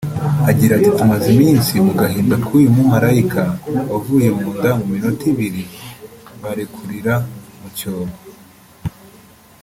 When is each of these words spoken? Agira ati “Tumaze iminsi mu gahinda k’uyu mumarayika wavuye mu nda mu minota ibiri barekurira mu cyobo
Agira 0.49 0.71
ati 0.75 0.89
“Tumaze 0.97 1.27
iminsi 1.35 1.71
mu 1.85 1.93
gahinda 2.01 2.35
k’uyu 2.45 2.69
mumarayika 2.75 3.43
wavuye 3.91 4.27
mu 4.37 4.47
nda 4.55 4.71
mu 4.79 4.85
minota 4.91 5.23
ibiri 5.31 5.63
barekurira 6.41 7.13
mu 7.59 7.69
cyobo 7.77 8.15